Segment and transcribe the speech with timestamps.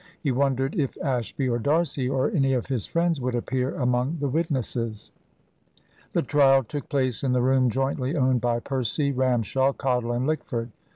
[0.19, 4.27] He wondered if Ashby, or D'Arcy, or any of his friends would appear among the
[4.29, 5.11] witnesses.
[6.13, 10.71] The trial took place in the room jointly owned by Percy, Ramshaw, Cottle, and Lickford.